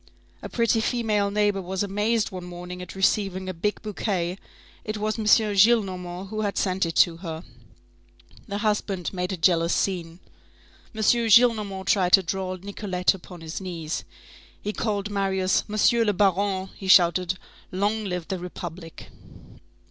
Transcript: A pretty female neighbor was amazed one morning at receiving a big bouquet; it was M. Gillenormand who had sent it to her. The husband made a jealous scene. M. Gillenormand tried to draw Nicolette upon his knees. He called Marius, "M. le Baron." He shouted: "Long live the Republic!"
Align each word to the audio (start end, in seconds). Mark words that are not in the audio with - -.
A 0.41 0.49
pretty 0.49 0.81
female 0.81 1.29
neighbor 1.29 1.61
was 1.61 1.83
amazed 1.83 2.31
one 2.31 2.43
morning 2.45 2.81
at 2.81 2.95
receiving 2.95 3.47
a 3.47 3.53
big 3.53 3.79
bouquet; 3.83 4.39
it 4.83 4.97
was 4.97 5.19
M. 5.19 5.25
Gillenormand 5.27 6.29
who 6.29 6.41
had 6.41 6.57
sent 6.57 6.87
it 6.87 6.95
to 6.95 7.17
her. 7.17 7.43
The 8.47 8.57
husband 8.57 9.13
made 9.13 9.31
a 9.31 9.37
jealous 9.37 9.75
scene. 9.75 10.19
M. 10.95 11.01
Gillenormand 11.03 11.85
tried 11.85 12.13
to 12.13 12.23
draw 12.23 12.55
Nicolette 12.55 13.13
upon 13.13 13.41
his 13.41 13.61
knees. 13.61 14.03
He 14.59 14.73
called 14.73 15.11
Marius, 15.11 15.65
"M. 15.69 15.77
le 16.01 16.13
Baron." 16.13 16.69
He 16.75 16.87
shouted: 16.87 17.37
"Long 17.71 18.05
live 18.05 18.27
the 18.27 18.39
Republic!" 18.39 19.11